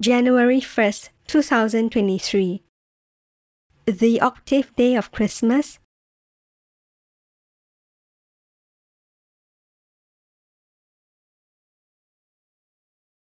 [0.00, 2.62] January 1st, 2023.
[3.84, 5.78] The octave day of Christmas.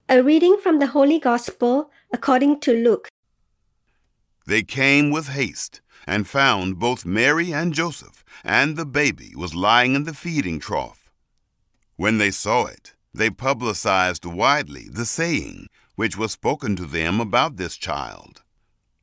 [0.08, 3.10] A reading from the Holy Gospel according to Luke.
[4.48, 9.96] They came with haste and found both Mary and Joseph, and the baby was lying
[9.96, 11.12] in the feeding trough.
[11.98, 17.58] When they saw it, they publicized widely the saying which was spoken to them about
[17.58, 18.42] this child.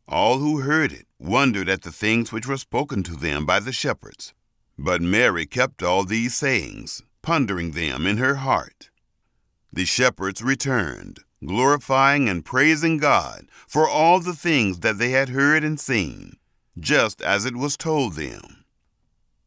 [0.08, 3.72] All who heard it wondered at the things which were spoken to them by the
[3.72, 4.34] shepherds.
[4.77, 8.91] But Mary kept all these sayings, pondering them in her heart.
[9.72, 15.62] The shepherds returned, glorifying and praising God for all the things that they had heard
[15.62, 16.38] and seen,
[16.78, 18.64] just as it was told them.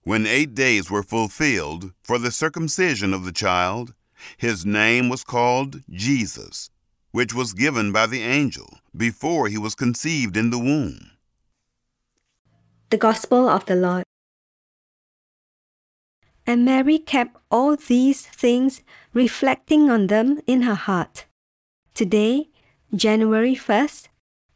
[0.03, 3.94] When eight days were fulfilled for the circumcision of the child,
[4.38, 6.69] his name was called Jesus
[7.14, 11.11] which was given by the angel before he was conceived in the womb.
[12.89, 14.03] The Gospel of the Lord.
[16.45, 18.81] And Mary kept all these things,
[19.14, 21.25] reflecting on them in her heart.
[21.94, 22.50] Today,
[22.94, 24.09] January 1st,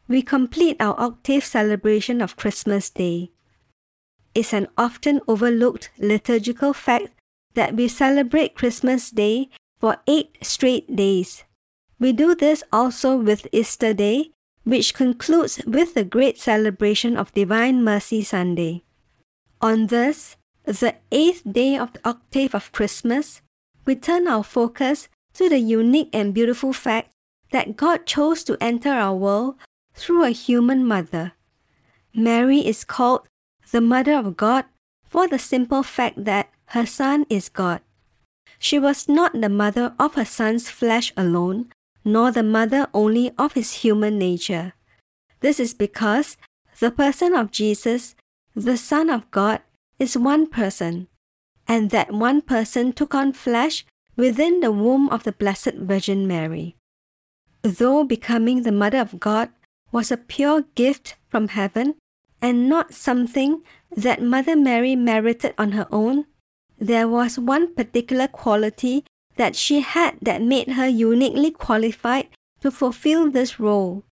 [0.08, 3.31] we complete our octave celebration of Christmas Day.
[4.33, 7.09] It's an often overlooked liturgical fact
[7.54, 9.49] that we celebrate Christmas Day
[9.80, 11.43] for eight straight days.
[11.99, 14.31] We do this also with Easter Day,
[14.63, 18.83] which concludes with the great celebration of Divine Mercy Sunday.
[19.61, 23.41] On this, the eighth day of the octave of Christmas,
[23.86, 27.09] we turn our focus to the unique and beautiful fact
[27.52, 29.55] that God chose to enter our world
[29.93, 31.33] through a human mother.
[32.13, 33.27] Mary is called
[33.71, 34.65] the Mother of God
[35.05, 37.81] for the simple fact that her Son is God.
[38.59, 41.71] She was not the mother of her Son's flesh alone,
[42.07, 44.73] nor the mother only of his human nature.
[45.41, 46.37] This is because
[46.79, 48.15] the person of Jesus,
[48.55, 49.59] the Son of God,
[49.99, 51.07] is one person,
[51.67, 53.85] and that one person took on flesh
[54.15, 56.77] within the womb of the Blessed Virgin Mary.
[57.61, 59.49] Though becoming the Mother of God
[59.91, 61.95] was a pure gift from heaven
[62.41, 66.25] and not something that Mother Mary merited on her own,
[66.79, 69.03] there was one particular quality
[69.37, 72.27] that she had that made her uniquely qualified
[72.61, 74.03] to fulfill this role.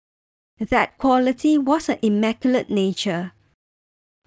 [0.61, 3.33] That quality was her immaculate nature.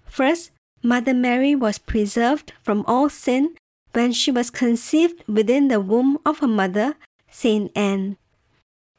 [0.04, 0.50] First,
[0.82, 3.56] Mother Mary was preserved from all sin
[3.92, 6.94] when she was conceived within the womb of her mother,
[7.30, 8.16] Saint Anne.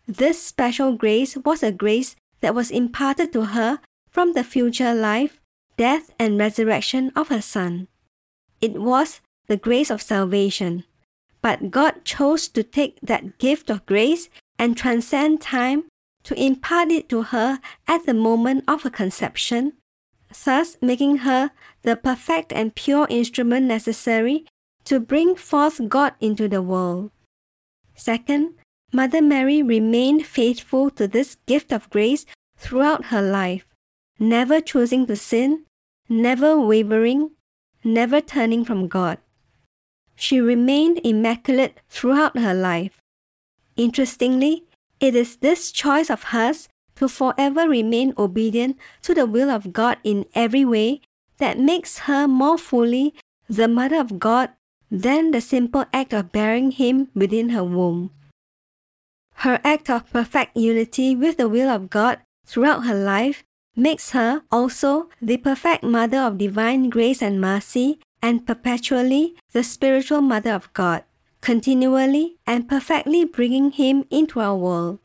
[0.08, 3.80] This special grace was a grace that was imparted to her
[4.10, 5.40] from the future life,
[5.78, 7.88] death, and resurrection of her Son.
[8.60, 10.84] It was the grace of salvation.
[11.42, 15.86] But God chose to take that gift of grace and transcend time
[16.24, 19.74] to impart it to her at the moment of her conception,
[20.46, 21.52] thus making her
[21.84, 24.46] the perfect and pure instrument necessary
[24.84, 27.12] to bring forth God into the world.
[27.96, 28.56] Second,
[28.92, 32.26] Mother Mary remained faithful to this gift of grace
[32.58, 33.66] throughout her life,
[34.18, 35.66] never choosing to sin,
[36.10, 37.32] never wavering,
[37.84, 39.20] never turning from God.
[40.20, 43.00] She remained immaculate throughout her life.
[43.78, 44.66] Interestingly,
[45.00, 49.98] it is this choice of hers to forever remain obedient to the will of God
[50.04, 51.00] in every way
[51.38, 53.16] that makes her more fully
[53.48, 54.50] the Mother of God
[54.92, 58.12] than the simple act of bearing Him within her womb.
[59.48, 64.44] Her act of perfect unity with the will of God throughout her life makes her
[64.52, 70.72] also the perfect Mother of divine grace and mercy and perpetually the spiritual mother of
[70.74, 71.04] God,
[71.42, 75.00] continually and perfectly bringing him into our world.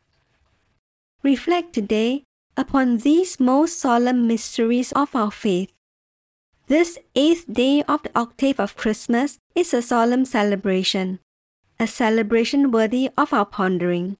[1.22, 2.24] Reflect today
[2.56, 5.72] upon these most solemn mysteries of our faith.
[6.66, 11.20] This eighth day of the octave of Christmas is a solemn celebration,
[11.78, 14.16] a celebration worthy of our pondering.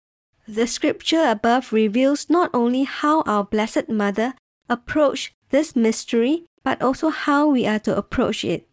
[0.46, 4.34] The scripture above reveals not only how our Blessed Mother
[4.68, 8.68] approached this mystery, but also how we are to approach it.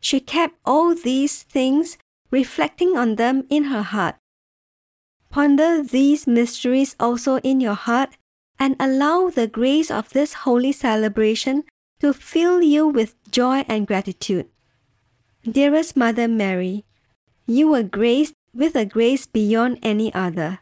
[0.00, 1.98] She kept all these things,
[2.30, 4.16] reflecting on them in her heart.
[5.30, 8.16] Ponder these mysteries also in your heart
[8.58, 11.64] and allow the grace of this holy celebration
[12.00, 14.48] to fill you with joy and gratitude.
[15.44, 16.84] Dearest Mother Mary,
[17.46, 20.60] you were graced with a grace beyond any other.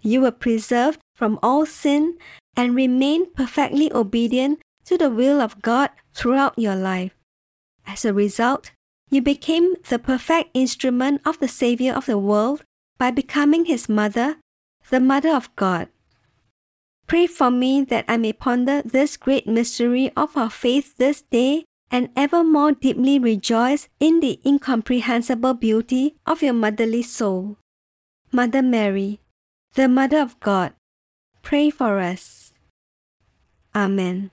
[0.00, 2.16] You were preserved from all sin
[2.56, 7.15] and remained perfectly obedient to the will of God throughout your life.
[7.86, 8.72] As a result,
[9.10, 12.64] you became the perfect instrument of the Savior of the world
[12.98, 14.36] by becoming his mother,
[14.90, 15.88] the Mother of God.
[17.06, 21.64] Pray for me that I may ponder this great mystery of our faith this day
[21.88, 27.58] and ever more deeply rejoice in the incomprehensible beauty of your motherly soul.
[28.32, 29.20] Mother Mary,
[29.74, 30.72] the Mother of God,
[31.42, 32.52] pray for us.
[33.72, 34.32] Amen.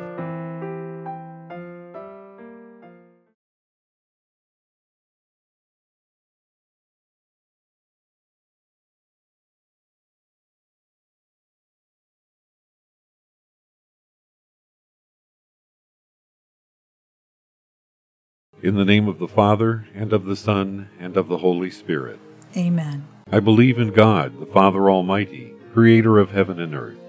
[18.63, 22.19] In the name of the Father, and of the Son, and of the Holy Spirit.
[22.55, 23.07] Amen.
[23.31, 26.99] I believe in God, the Father Almighty, creator of heaven and earth,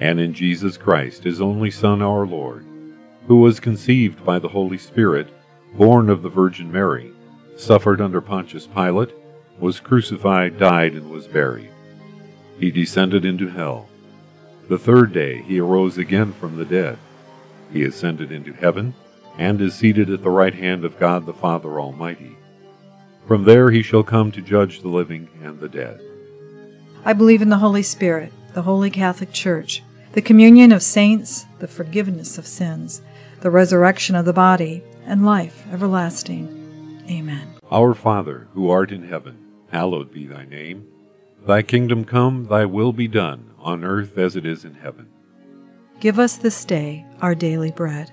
[0.00, 2.66] and in Jesus Christ, his only Son, our Lord,
[3.28, 5.28] who was conceived by the Holy Spirit,
[5.76, 7.12] born of the Virgin Mary,
[7.56, 9.10] suffered under Pontius Pilate,
[9.60, 11.70] was crucified, died, and was buried.
[12.58, 13.88] He descended into hell.
[14.68, 16.98] The third day he arose again from the dead.
[17.72, 18.94] He ascended into heaven
[19.38, 22.36] and is seated at the right hand of God the Father Almighty.
[23.26, 26.00] From there he shall come to judge the living and the dead.
[27.04, 29.82] I believe in the Holy Spirit, the Holy Catholic Church,
[30.12, 33.02] the communion of saints, the forgiveness of sins,
[33.40, 37.04] the resurrection of the body, and life everlasting.
[37.08, 37.54] Amen.
[37.70, 39.38] Our Father, who art in heaven,
[39.70, 40.86] hallowed be thy name.
[41.46, 45.08] Thy kingdom come, thy will be done, on earth as it is in heaven.
[46.00, 48.12] Give us this day our daily bread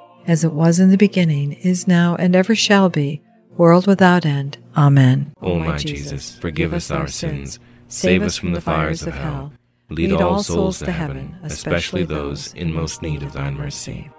[0.27, 3.21] As it was in the beginning, is now, and ever shall be,
[3.57, 4.57] world without end.
[4.77, 5.33] Amen.
[5.41, 9.53] O my Jesus, forgive us our sins, save us from the fires of hell,
[9.89, 14.09] lead all souls to heaven, especially those in most need of thine mercy.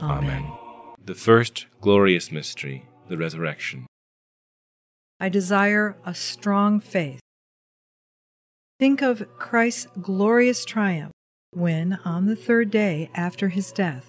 [0.00, 0.50] Amen.
[1.04, 3.86] The first glorious mystery, the resurrection.
[5.20, 7.20] I desire a strong faith.
[8.78, 11.12] Think of Christ's glorious triumph
[11.52, 14.08] when, on the third day after his death,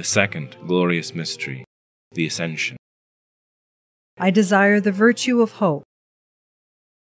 [0.00, 1.62] The second glorious mystery,
[2.12, 2.78] the Ascension.
[4.18, 5.82] I desire the virtue of hope.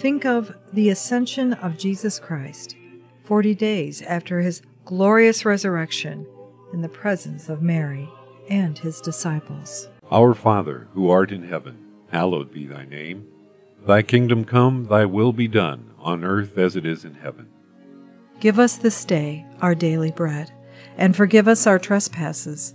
[0.01, 2.75] Think of the ascension of Jesus Christ,
[3.23, 6.27] 40 days after his glorious resurrection,
[6.73, 8.09] in the presence of Mary
[8.49, 9.89] and his disciples.
[10.11, 11.79] Our Father, who art in heaven,
[12.11, 13.25] hallowed be thy name.
[13.87, 17.51] Thy kingdom come, thy will be done, on earth as it is in heaven.
[18.41, 20.51] Give us this day our daily bread,
[20.97, 22.75] and forgive us our trespasses,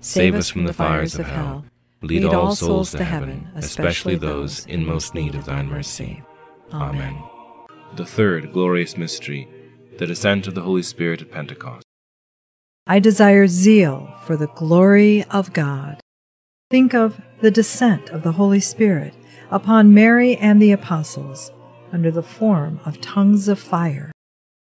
[0.00, 1.64] save us from the fires of hell,
[2.02, 6.22] lead all souls to heaven, especially those in most need of thine mercy.
[6.72, 7.22] Amen.
[7.96, 9.48] The third glorious mystery,
[9.98, 11.84] the descent of the Holy Spirit at Pentecost.
[12.86, 16.00] I desire zeal for the glory of God.
[16.70, 19.14] Think of the descent of the Holy Spirit
[19.50, 21.50] upon Mary and the apostles
[21.92, 24.12] under the form of tongues of fire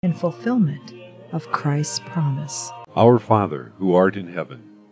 [0.03, 0.95] in fulfillment
[1.33, 2.71] of Christ's promise.
[2.97, 4.63] Our Father, who art in heaven,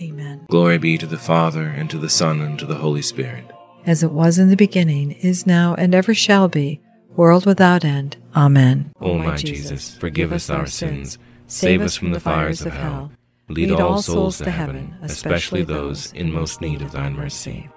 [0.00, 0.46] Amen.
[0.48, 3.44] Glory be to the Father, and to the Son, and to the Holy Spirit.
[3.84, 6.80] As it was in the beginning, is now, and ever shall be,
[7.16, 8.16] world without end.
[8.34, 8.92] Amen.
[9.00, 13.12] O my Jesus, forgive us our sins, save us from the fires of hell,
[13.48, 17.68] lead all souls to heaven, especially those in most need of thine mercy.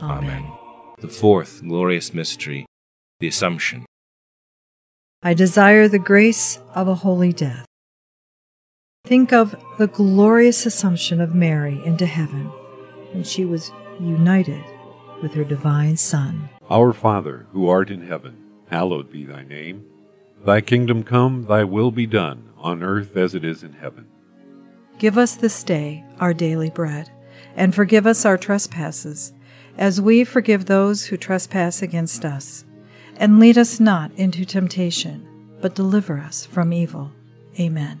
[0.00, 0.44] Amen.
[1.00, 2.66] The fourth glorious mystery,
[3.20, 3.86] the Assumption.
[5.22, 7.66] I desire the grace of a holy death.
[9.04, 12.44] Think of the glorious assumption of Mary into heaven
[13.10, 14.64] when she was united
[15.20, 16.48] with her divine Son.
[16.70, 18.36] Our Father, who art in heaven,
[18.70, 19.84] hallowed be thy name.
[20.44, 24.06] Thy kingdom come, thy will be done, on earth as it is in heaven.
[24.98, 27.10] Give us this day our daily bread,
[27.56, 29.32] and forgive us our trespasses,
[29.76, 32.64] as we forgive those who trespass against us.
[33.16, 35.26] And lead us not into temptation,
[35.60, 37.10] but deliver us from evil.
[37.58, 38.00] Amen.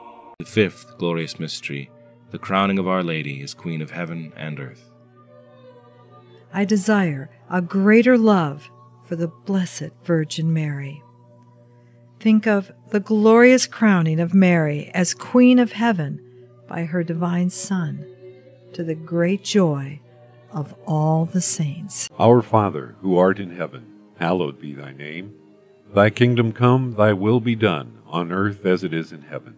[0.41, 1.91] The fifth glorious mystery,
[2.31, 4.89] the crowning of Our Lady as Queen of heaven and earth.
[6.51, 8.71] I desire a greater love
[9.03, 11.03] for the Blessed Virgin Mary.
[12.19, 16.19] Think of the glorious crowning of Mary as Queen of Heaven
[16.67, 18.03] by her divine Son,
[18.73, 19.99] to the great joy
[20.51, 22.09] of all the saints.
[22.17, 23.85] Our Father, who art in heaven,
[24.17, 25.35] hallowed be thy name.
[25.93, 29.57] Thy kingdom come, thy will be done, on earth as it is in heaven.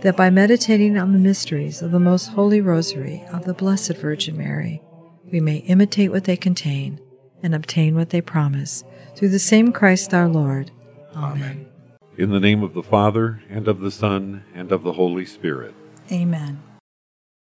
[0.00, 4.36] that by meditating on the mysteries of the most holy rosary of the Blessed Virgin
[4.36, 4.82] Mary,
[5.32, 7.00] we may imitate what they contain
[7.42, 10.70] and obtain what they promise, through the same Christ our Lord.
[11.14, 11.66] Amen.
[12.16, 15.74] In the name of the Father, and of the Son, and of the Holy Spirit.
[16.10, 16.62] Amen.